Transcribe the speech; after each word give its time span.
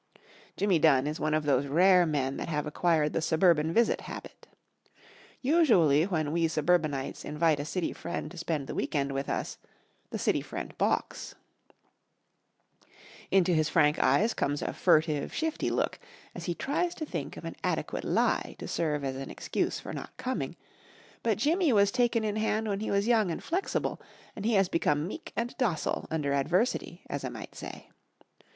Jimmy 0.57 0.79
Dunn 0.79 1.05
is 1.05 1.19
one 1.19 1.35
of 1.35 1.43
those 1.45 1.67
rare 1.67 2.07
men 2.07 2.37
that 2.37 2.47
have 2.49 2.65
acquired 2.65 3.13
the 3.13 3.21
suburban 3.21 3.71
visit 3.71 4.01
habit. 4.01 4.47
Usually 5.43 6.05
when 6.05 6.31
we 6.31 6.47
suburbanites 6.47 7.23
invite 7.23 7.59
a 7.59 7.65
city 7.65 7.93
friend 7.93 8.31
to 8.31 8.37
spend 8.39 8.65
the 8.65 8.73
week 8.73 8.95
end 8.95 9.11
with 9.11 9.29
us, 9.29 9.59
the 10.09 10.17
city 10.17 10.41
friend 10.41 10.75
balks. 10.79 11.35
Into 13.29 13.53
his 13.53 13.69
frank 13.69 13.99
eyes 13.99 14.33
comes 14.33 14.63
a 14.63 14.73
furtive, 14.73 15.31
shifty 15.35 15.69
look 15.69 15.99
as 16.33 16.45
he 16.45 16.55
tries 16.55 16.95
to 16.95 17.05
think 17.05 17.37
of 17.37 17.45
an 17.45 17.55
adequate 17.63 18.03
lie 18.03 18.55
to 18.57 18.67
serve 18.67 19.03
as 19.03 19.15
an 19.15 19.29
excuse 19.29 19.79
for 19.79 19.93
not 19.93 20.17
coming, 20.17 20.55
but 21.21 21.37
Jimmy 21.37 21.71
was 21.71 21.91
taken 21.91 22.23
in 22.23 22.37
hand 22.37 22.67
when 22.67 22.79
he 22.79 22.89
was 22.89 23.05
young 23.05 23.29
and 23.29 23.43
flexible, 23.43 24.01
and 24.35 24.45
he 24.45 24.53
has 24.53 24.67
become 24.67 25.07
meek 25.07 25.31
and 25.35 25.55
docile 25.59 26.07
under 26.09 26.33
adversity, 26.33 27.03
as 27.07 27.23
I 27.23 27.29
might 27.29 27.53
say. 27.53 27.91